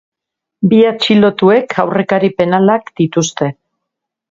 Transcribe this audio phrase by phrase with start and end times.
[0.71, 3.53] Bi atxilotuek aurrekari penalak dituzte.